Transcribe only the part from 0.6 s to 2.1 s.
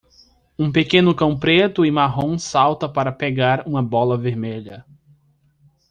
pequeno cão preto e